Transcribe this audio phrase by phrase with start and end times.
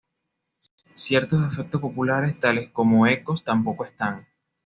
[0.95, 4.27] Ciertos efectos populares tales como ecos, tampoco están.